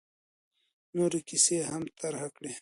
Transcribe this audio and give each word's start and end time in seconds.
نورې 0.95 1.19
کیسې 1.27 1.53
یې 1.59 1.63
هم 1.71 1.83
طرحه 1.99 2.27
کړې. 2.35 2.53